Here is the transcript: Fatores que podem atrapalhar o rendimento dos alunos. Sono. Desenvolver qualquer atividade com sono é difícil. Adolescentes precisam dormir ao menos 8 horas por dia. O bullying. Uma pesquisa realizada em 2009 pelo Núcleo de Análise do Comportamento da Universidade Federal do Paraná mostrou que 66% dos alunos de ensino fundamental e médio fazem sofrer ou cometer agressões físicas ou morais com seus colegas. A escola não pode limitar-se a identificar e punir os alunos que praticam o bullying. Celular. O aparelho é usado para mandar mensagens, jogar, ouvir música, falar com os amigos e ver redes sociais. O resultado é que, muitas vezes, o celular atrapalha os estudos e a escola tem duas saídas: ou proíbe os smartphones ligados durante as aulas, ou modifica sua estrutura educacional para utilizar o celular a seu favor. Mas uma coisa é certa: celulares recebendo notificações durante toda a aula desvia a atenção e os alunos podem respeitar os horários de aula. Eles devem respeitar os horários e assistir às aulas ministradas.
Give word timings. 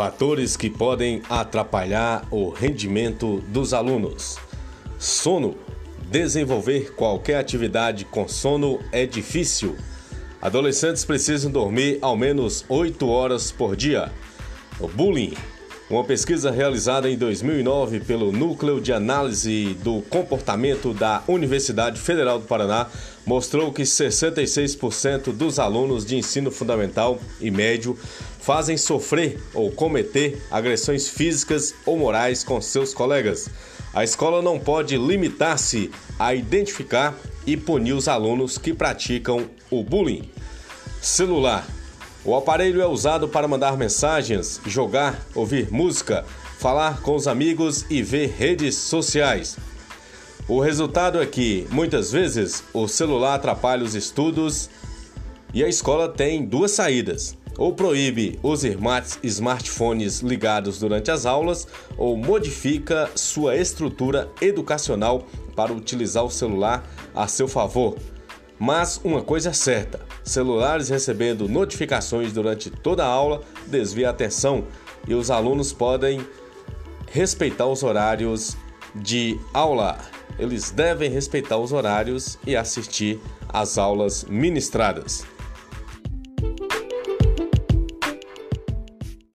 Fatores 0.00 0.56
que 0.56 0.70
podem 0.70 1.20
atrapalhar 1.28 2.26
o 2.30 2.48
rendimento 2.48 3.42
dos 3.48 3.74
alunos. 3.74 4.38
Sono. 4.98 5.58
Desenvolver 6.10 6.94
qualquer 6.94 7.36
atividade 7.36 8.06
com 8.06 8.26
sono 8.26 8.80
é 8.92 9.04
difícil. 9.04 9.76
Adolescentes 10.40 11.04
precisam 11.04 11.52
dormir 11.52 11.98
ao 12.00 12.16
menos 12.16 12.64
8 12.66 13.06
horas 13.06 13.52
por 13.52 13.76
dia. 13.76 14.10
O 14.80 14.88
bullying. 14.88 15.34
Uma 15.90 16.04
pesquisa 16.04 16.52
realizada 16.52 17.10
em 17.10 17.18
2009 17.18 17.98
pelo 17.98 18.30
Núcleo 18.30 18.80
de 18.80 18.92
Análise 18.92 19.76
do 19.82 20.00
Comportamento 20.02 20.94
da 20.94 21.24
Universidade 21.26 22.00
Federal 22.00 22.38
do 22.38 22.44
Paraná 22.44 22.86
mostrou 23.26 23.72
que 23.72 23.82
66% 23.82 25.32
dos 25.32 25.58
alunos 25.58 26.06
de 26.06 26.16
ensino 26.16 26.48
fundamental 26.52 27.18
e 27.40 27.50
médio 27.50 27.98
fazem 28.38 28.76
sofrer 28.76 29.42
ou 29.52 29.72
cometer 29.72 30.40
agressões 30.48 31.08
físicas 31.08 31.74
ou 31.84 31.98
morais 31.98 32.44
com 32.44 32.60
seus 32.60 32.94
colegas. 32.94 33.50
A 33.92 34.04
escola 34.04 34.40
não 34.40 34.60
pode 34.60 34.96
limitar-se 34.96 35.90
a 36.20 36.32
identificar 36.32 37.18
e 37.44 37.56
punir 37.56 37.94
os 37.94 38.06
alunos 38.06 38.58
que 38.58 38.72
praticam 38.72 39.50
o 39.68 39.82
bullying. 39.82 40.30
Celular. 41.02 41.79
O 42.22 42.36
aparelho 42.36 42.82
é 42.82 42.86
usado 42.86 43.28
para 43.28 43.48
mandar 43.48 43.78
mensagens, 43.78 44.60
jogar, 44.66 45.26
ouvir 45.34 45.72
música, 45.72 46.24
falar 46.58 47.00
com 47.00 47.16
os 47.16 47.26
amigos 47.26 47.86
e 47.88 48.02
ver 48.02 48.34
redes 48.36 48.74
sociais. 48.74 49.56
O 50.46 50.60
resultado 50.60 51.20
é 51.22 51.24
que, 51.24 51.66
muitas 51.70 52.12
vezes, 52.12 52.62
o 52.74 52.86
celular 52.86 53.36
atrapalha 53.36 53.84
os 53.84 53.94
estudos 53.94 54.68
e 55.54 55.64
a 55.64 55.68
escola 55.68 56.10
tem 56.10 56.44
duas 56.44 56.72
saídas: 56.72 57.38
ou 57.56 57.72
proíbe 57.72 58.38
os 58.42 58.64
smartphones 59.22 60.20
ligados 60.20 60.78
durante 60.78 61.10
as 61.10 61.24
aulas, 61.24 61.66
ou 61.96 62.18
modifica 62.18 63.10
sua 63.14 63.56
estrutura 63.56 64.28
educacional 64.42 65.26
para 65.56 65.72
utilizar 65.72 66.24
o 66.24 66.30
celular 66.30 66.84
a 67.14 67.26
seu 67.26 67.48
favor. 67.48 67.96
Mas 68.60 69.00
uma 69.02 69.22
coisa 69.22 69.48
é 69.48 69.52
certa: 69.54 70.00
celulares 70.22 70.90
recebendo 70.90 71.48
notificações 71.48 72.30
durante 72.30 72.68
toda 72.68 73.02
a 73.02 73.08
aula 73.08 73.40
desvia 73.66 74.08
a 74.08 74.10
atenção 74.10 74.66
e 75.08 75.14
os 75.14 75.30
alunos 75.30 75.72
podem 75.72 76.20
respeitar 77.10 77.66
os 77.66 77.82
horários 77.82 78.58
de 78.94 79.40
aula. 79.54 79.98
Eles 80.38 80.70
devem 80.70 81.10
respeitar 81.10 81.56
os 81.56 81.72
horários 81.72 82.38
e 82.46 82.54
assistir 82.54 83.18
às 83.48 83.78
aulas 83.78 84.24
ministradas. 84.24 85.24